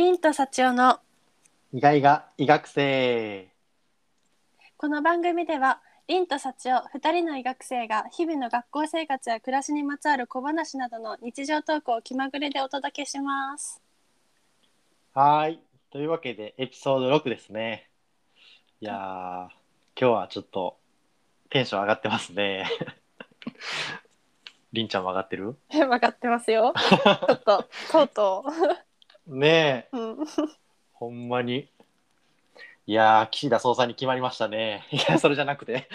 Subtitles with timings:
[0.00, 0.98] リンと幸男の
[1.74, 3.50] 意外が医学生。
[4.78, 13.82] この番組ではリンと幸男2人の医学生が日々の学校生活や暮らしにまつわる小話などの日常トークを気まぐれでお届けします。
[15.12, 15.60] はーい。
[15.90, 17.90] というわけでエピソード6ですね。
[18.80, 19.50] いやー今
[19.96, 20.78] 日はちょっと
[21.50, 22.64] テンション上がってますね。
[24.72, 25.58] りんちゃんも上がってる？
[25.68, 26.72] 分かってますよ。
[26.74, 28.44] ちょっととうと
[29.26, 29.96] ねえ。
[29.96, 30.26] う、うん、
[30.92, 31.70] ほんまに。
[32.86, 34.86] いやー岸田総裁に決まりましたね。
[34.90, 35.88] いやそれじゃなくて。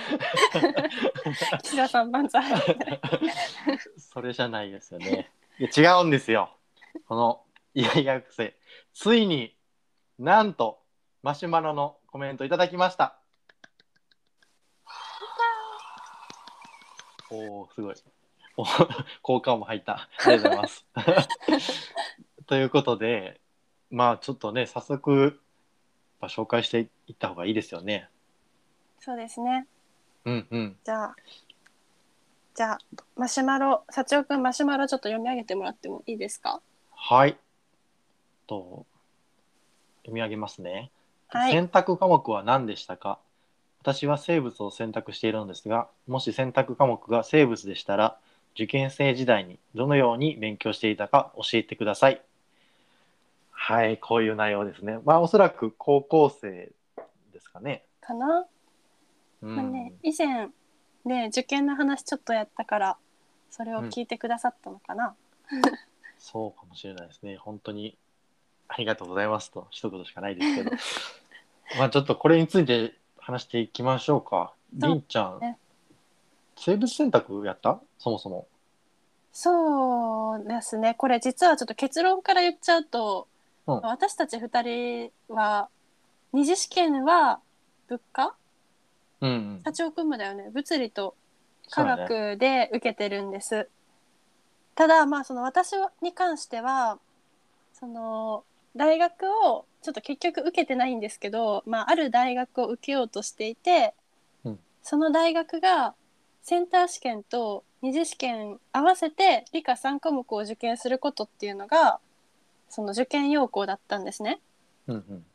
[1.63, 2.43] 岸田さん万歳。
[3.99, 5.29] それじゃないですよね。
[5.59, 6.55] いや違うんですよ。
[7.07, 7.43] この
[7.73, 8.55] 医学生
[8.93, 9.55] ついに
[10.17, 10.79] なんと
[11.21, 13.17] マシュマロのコメントいただきました。
[17.29, 17.95] おおすごい。
[18.57, 18.63] お
[19.21, 20.07] 効果音も入った。
[20.25, 21.94] ありがとうございます
[22.47, 23.39] ということで
[23.89, 25.39] まあちょっとね早速
[26.21, 28.07] まあ紹介していった方がいいですよね
[28.99, 29.67] そうですね。
[30.25, 31.15] うんうんじゃあ
[32.55, 32.79] じゃあ
[33.15, 36.61] マシュマロ幸男くんマシュマロちょっと読み上げてもらってもいいですか？
[36.91, 37.37] はい
[38.47, 38.85] と
[40.03, 40.91] 読み上げますね
[41.27, 41.51] はい。
[41.51, 43.19] 選択科目は何でしたか？
[43.81, 48.17] 私は生物を選択しているのですがもし選択科目が生物でしたら
[48.55, 52.21] 受験生時代にどのように勉強していたか教えてください
[53.67, 54.99] はいこういう内容ですね。
[55.05, 56.71] まあおそらく高校生
[57.33, 57.83] ですかね。
[57.99, 58.45] かな？
[59.41, 60.49] うん、まあね、以前
[61.03, 62.97] ね受験の話ちょっとやったから
[63.49, 65.15] それを聞いてくださったのかな、
[66.19, 67.37] そうかもしれないですね。
[67.37, 67.97] 本当に
[68.67, 70.71] ありがとうございますと一言しかないですけど。
[71.79, 74.53] まあちょっとこれについて話していきましょうか。
[74.73, 75.57] りんちゃん、ね
[76.55, 77.81] 生物選択やった？
[77.97, 78.47] そもそも。
[79.33, 80.93] そうですね。
[80.93, 83.27] これ実はちょっと結論から言っちゃうと、
[83.67, 83.81] うん。
[83.81, 85.69] 私たち2人は
[86.33, 87.39] 二次試験は
[87.87, 88.35] 物価？
[89.21, 89.61] うんうん。
[89.63, 90.49] 社長君もだよね。
[90.53, 91.15] 物理と
[91.69, 92.01] 科そうだね。
[92.03, 93.69] 学で受けてるんです、
[94.75, 96.99] ただまあその私に関しては
[97.73, 98.43] その
[98.75, 103.93] 大学をちょっと結局受けてないんですけど、まあ、ある大学を受けようとしていて、
[104.43, 104.59] うん。
[104.83, 105.95] その大学が
[106.43, 111.99] センター試験と二次試験合わせて理科3科目を受験することっていうのが
[112.69, 114.39] その受験要項だったんですね。
[114.87, 115.25] うんうん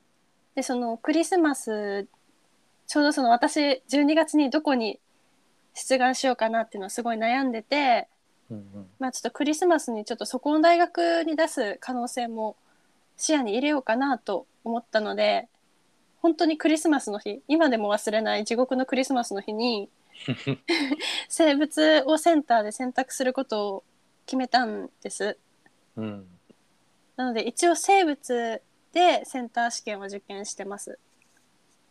[0.54, 2.08] でそのクリスマス
[2.86, 4.98] ちょうどその私12月にどこに
[5.74, 8.08] 出願しようかなっていうのはすごい悩んでて、
[8.50, 12.56] うんうんまあ、ちょっとクリスマスにちょっとそこの大学に出す可能性も
[13.16, 15.48] 視野に入れようかなと思ったので
[16.20, 19.88] 本当にクリスマスの日今でも忘れない地獄のクリスマスの日に
[21.28, 23.84] 生物をセンターで選択することを
[24.26, 25.38] 決めたんです。
[25.96, 26.26] うん
[27.20, 28.62] なので一応生物
[28.94, 30.98] でセンター試験を受験してます。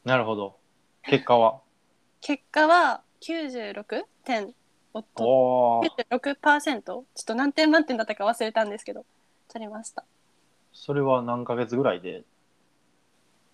[0.03, 0.57] なるほど。
[1.03, 1.61] 結果は？
[2.19, 4.55] 結果は96点。
[4.91, 5.89] を取おー。
[6.09, 9.05] 96%ちょっと何点満点だったか忘れたんですけど
[9.49, 10.03] 取りました。
[10.73, 12.23] それは何ヶ月ぐらいで？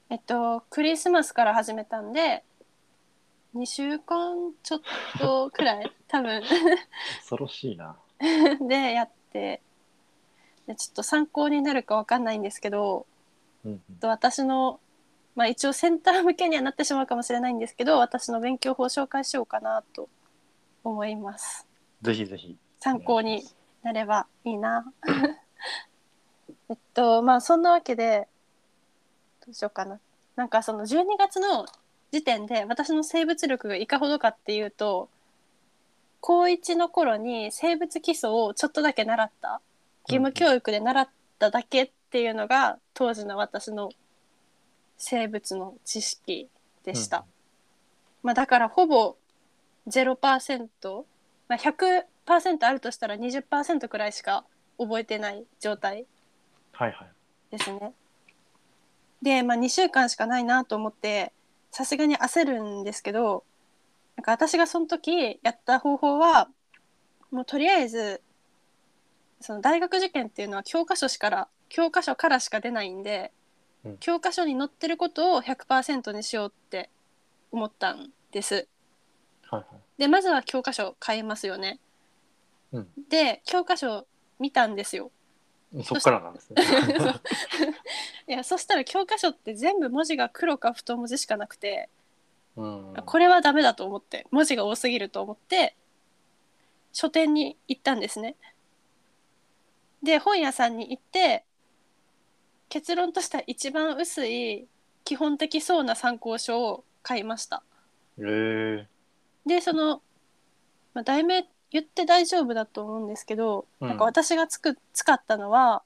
[0.09, 2.45] えっとクリスマスから始めたんで
[3.53, 4.81] 2週間ちょっ
[5.19, 5.91] とくらい。
[6.07, 6.41] 多分。
[7.19, 7.97] 恐ろしいな。
[8.65, 9.61] でやって
[10.67, 13.05] でちょっと参考になるかわかんないんですけど
[13.65, 14.79] うんうんえっと私の
[15.35, 20.09] まあ一応センター向けにはなってしまうかもしれないんですけど私の勉強法を紹介しようかなと
[20.83, 21.67] 思います
[22.01, 23.43] ぜひぜひ参考に
[23.85, 24.91] なればいいな。
[26.69, 28.27] えっとまあそんなわけで
[29.45, 29.99] どうしようかな。
[30.35, 31.65] なんかその12月の
[32.11, 35.09] 時点で私の生物力がいかほどかっていうと
[36.19, 39.61] 高1の頃に生物基礎をちょっとだけ習った
[40.07, 43.89] 義務教育で習っただけっていうのが当時の私の
[44.97, 46.49] 生物の知識
[46.83, 47.25] でした。
[48.23, 49.15] まあ、だからほぼ
[49.87, 51.03] 0%、
[51.47, 54.45] まあ、100%あるとしたら20%くらいしか
[54.77, 56.05] 覚えてない状態
[56.71, 57.09] はいはい
[57.51, 57.93] ですね。
[59.21, 61.31] で、まあ、2週間しかないなと思って
[61.71, 63.43] さすがに焦るんですけど
[64.17, 66.47] なんか私がその時やった方法は
[67.31, 68.21] もうとりあえず
[69.41, 73.31] その大学受験っていうのは教科書しから教科書からしか出ないんで、
[73.83, 76.89] うん教科書に載ってることを100%にしようって
[77.51, 78.67] 思ったんです。
[79.43, 79.65] はいはい
[79.99, 81.79] でまずは教科書買いますよね。
[82.71, 84.07] うんで教科書
[84.39, 85.11] 見たんですよ。
[85.83, 86.63] そっからなんですね
[88.27, 91.89] いやそしたら教科書って全部文字が黒か太文字しかなくて、
[92.55, 95.75] うんこれはダメだと思って文字が多すぎると思って
[96.93, 98.35] 書店に行ったんですね。
[100.05, 101.43] で本屋さんに行って
[102.69, 104.67] 結論としては一番薄い
[105.03, 107.63] 基本的そうな参考書を買いました。
[108.19, 108.87] へえ
[109.45, 110.01] でその、
[110.93, 113.89] まあ、題名言って大丈夫だと思うんですけど、うん。
[113.89, 115.83] なんか私がつく使ったのは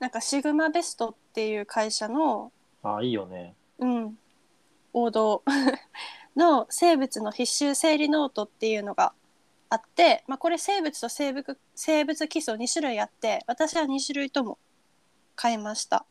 [0.00, 2.50] なんかシグマベストっていう会社の、
[2.82, 3.54] あいいよね。
[3.78, 4.18] うん、
[4.92, 5.42] 王道。
[6.36, 9.12] の生物の必修整理ノートっていうのが
[9.70, 14.58] あって、まあ、これ生物と生物生物基礎2種類あって私は2種類とも
[15.36, 16.06] 買いました。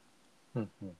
[0.55, 0.95] うんうん。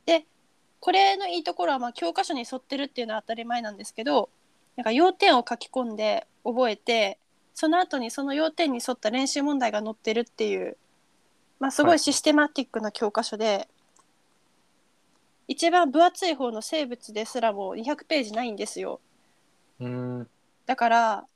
[0.80, 4.30] これのいいところはまあ教科書に沿ってるっていうのは当たり前なんですけど
[4.76, 7.20] なんか要点を書き込んで覚えて
[7.54, 10.78] その後にその要点に沿った練習問題が載ってるっていう、
[11.60, 11.98] まあ、すごはい。
[11.98, 13.68] いシステマティックな教科書で、
[15.48, 19.00] 一番分厚い方の生物ですらも200ページないんですよ。
[20.68, 21.28] だから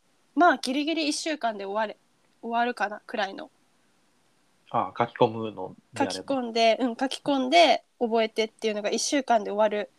[0.41, 1.99] まあギリギリ1週間で終われ
[2.41, 3.51] 終わるかなくらいの。
[4.71, 6.35] あ書き込むので書きあれば。
[6.35, 9.91] 込んで、うん、書き込んで覚えてっていうのが1週間で終わる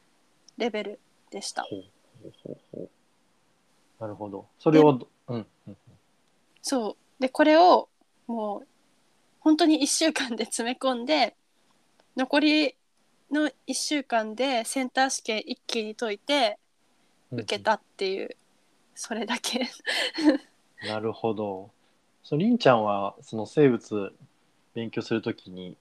[0.59, 1.00] レベル
[1.31, 1.62] でした。
[1.62, 1.85] ほう
[2.25, 2.91] ほうほうほう。
[4.00, 4.49] なるほど。
[4.59, 4.99] それを
[5.29, 5.47] うん
[6.61, 7.23] そう。
[7.23, 7.89] でこれを
[8.27, 8.67] もう
[9.39, 11.37] 本当に1週間で詰め込んで
[12.17, 12.75] 残り
[13.31, 16.59] の1週間でセンター試験一気に解いて
[17.31, 18.37] 受けたっていう、
[18.94, 19.69] それだけ
[20.87, 21.71] なるほど。
[22.23, 24.12] そのりんちゃんはその生物
[24.75, 25.77] 勉強するときに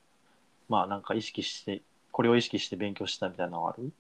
[0.70, 1.82] まあなんか意識して
[2.12, 3.92] これを意識して勉強したみたいなのはある？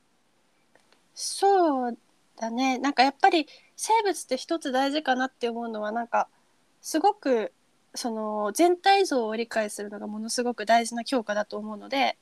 [1.14, 1.98] そう
[2.38, 6.28] だねなんかやっぱり生物って一つ大事かなって思うのはなんか
[6.82, 7.52] すごく
[7.94, 12.18] その全体像を理解するのがものすごく大事な教科だと思うので、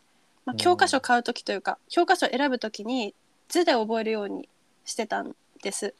[0.45, 3.13] まあ、うん教科書買う時というか、教科書選ぶ時に
[3.49, 4.49] 図で覚えるように
[4.83, 5.93] してたんです。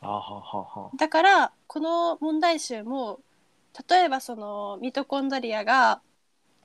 [0.00, 0.90] あははは。
[0.96, 3.20] だからこの問題集も
[3.88, 6.00] 例えばそのミトコンドリアが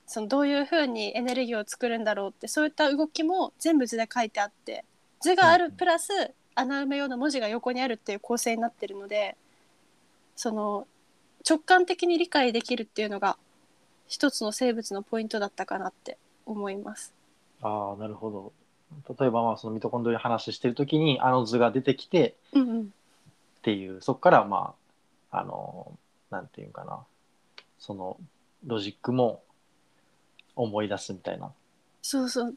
[0.08, 4.86] そのどういうふうにエネルギーを作るんだろうってそういった動きも全部図で書いてあって
[5.22, 9.36] 図があるプラス穴埋め用の文字が横にあるっていう構成になってるので
[10.36, 10.88] その
[11.48, 13.38] 直感的に理解できるっていうのが
[14.08, 17.14] 一つの生物のポイントだったかなって思います。
[17.62, 19.16] ああなるほど。
[19.20, 22.94] 例えばまあそのミトコンドリア話してるときにあの図が出てきてうんうん、
[23.66, 24.76] っていうそこからま
[25.32, 25.98] ああの
[26.30, 27.00] なんていうかな
[27.80, 28.18] その
[28.64, 29.42] ロジックも
[30.56, 31.52] 思い出すみたいな。
[32.04, 32.56] そうそう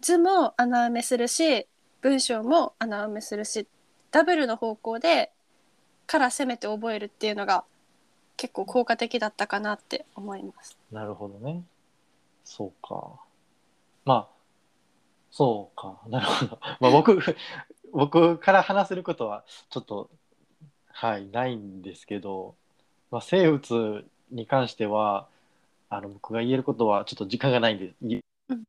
[0.00, 1.68] 図も穴埋めするし
[2.00, 3.68] 文章も穴埋めするし
[4.10, 5.30] ダブルの方向で
[6.08, 7.62] から攻めて覚えるっていうのが
[8.36, 10.76] 結構効果的だったかなって思います。
[10.90, 11.62] なるほどね。
[12.42, 13.12] そうか。
[14.04, 14.28] まあ、
[15.30, 16.00] そうか。
[16.08, 16.58] なるほど。
[16.80, 17.20] まあ僕、
[17.92, 20.10] 僕から話せることはちょっと、
[21.00, 22.56] はい、ないんですけど、
[23.12, 25.28] まあ、生物に関しては、
[25.90, 28.18] あの僕が言えることはちょっと時間がないんで、い
[28.48, 28.64] うん。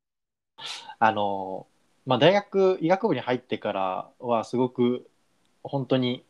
[0.99, 1.65] あの、
[2.05, 5.09] まあ大学、医学部に入ってからはすごく
[5.63, 6.23] 本当に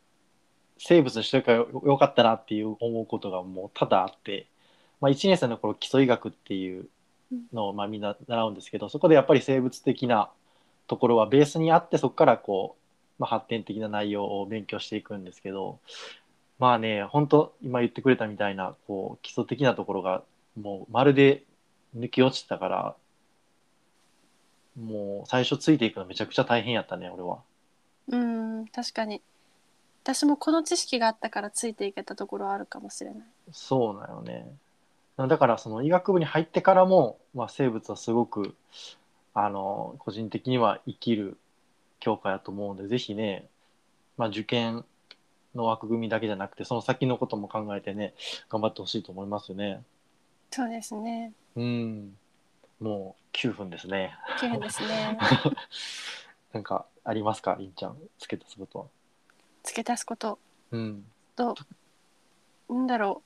[0.78, 4.46] 生物にしとけばよよかったなっていう思うことがもう多々あって、
[5.02, 6.88] まあ、1年生の頃基礎医学っていう
[7.52, 10.30] のをまあみんな習うんですけどそこでやっぱり生物的な
[10.86, 12.79] ところはベースにあってそこからこう、
[13.20, 15.78] まあ、発展的な内容を勉強していくんですけど
[16.58, 20.22] まあね本当今言ってくれたみたいなこう基礎的なところが
[20.58, 21.44] もうまるで
[21.96, 22.96] 抜き落ちてたから
[24.82, 27.38] もう最初ついていくのめちゃくちゃ大変やったね俺は。
[28.08, 29.20] うん確かに
[30.02, 33.22] 私もこの知識があったからついていけたところはあるかもしれない。
[33.52, 34.50] そうなよね。
[35.18, 38.54] だからその医学部に入ってからも、まあ、生物はすごく
[39.34, 41.36] あの個人的には生きる
[42.00, 43.46] 教科やと思うんでぜひね、
[44.16, 44.84] まあ、受験
[45.54, 48.14] の枠組みだけじゃなくてその先のことも考えてね
[48.48, 49.82] 頑張ってほしいと思いますよね。
[50.50, 51.32] そうですね。
[51.56, 52.16] うん
[52.80, 54.14] もう9分ですね。
[54.38, 55.18] 綺麗ですね。
[56.52, 57.56] なんかありますか？
[57.58, 58.86] りんちゃん付け足すことは。
[59.62, 60.38] 付け足すこと
[60.70, 61.04] うん
[61.36, 61.54] と
[62.68, 63.22] なんだろ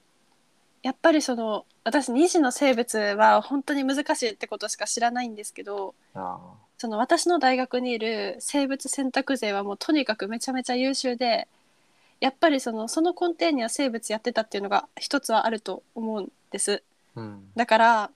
[0.83, 6.39] うやっぱりその私二次の生物は本当に難しいってことしか知らないんですけどあ
[6.85, 11.49] その私の大学にいる生物選択勢はもうとにかくめちゃめちゃ優秀で
[12.21, 16.83] やっぱりそのその根底には生物やってたっていうのが一つはあると思うんです。
[17.17, 17.49] ーうん。
[17.57, 18.11] だから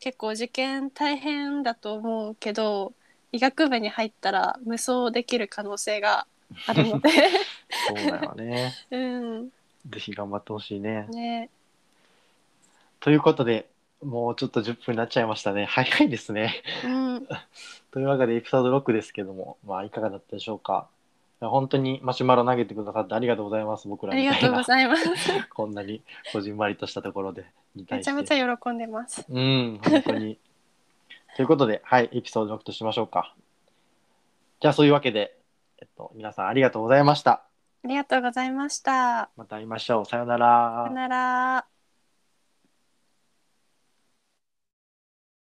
[0.00, 2.94] 結構受験大変だと思うけど
[3.30, 6.26] 医学部に入ったら無双できる可能性が
[6.66, 7.10] あるので。
[7.86, 8.74] そうだよね。
[8.90, 9.50] うん。
[9.88, 11.06] ぜひ頑張ってほしいね。
[11.10, 11.48] ね。
[12.98, 13.68] ということで、
[14.02, 15.66] もうちょっと10分になっちゃいましたね。
[15.66, 16.62] 早いですね。
[16.84, 17.26] うん
[17.92, 20.88] というわけで、エピソード6ですけども、まあ、いかがだったでしょうか。
[21.40, 24.94] 本当にマシュマロ投げてくださってありがとうございます、僕らありがとごみたいうな。
[24.96, 25.48] ざいます。
[25.48, 26.02] こんなに
[26.32, 27.46] こじんまりとしたところで。
[27.74, 29.24] めちゃめちゃ喜んでます。
[29.28, 30.38] うん、本当に。
[31.36, 33.34] ということで、はい、エピソード6としましょうか。
[34.60, 35.36] じゃあ、そういうわけで、
[35.80, 37.42] えっと、皆さんありがとうございました。
[37.84, 39.30] ありがとうございました。
[39.36, 40.04] また会いましょう。
[40.04, 41.79] さようならさよなら。